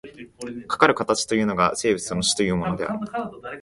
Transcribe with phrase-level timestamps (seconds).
[0.67, 2.99] かかる形というのが、生物の種というものである。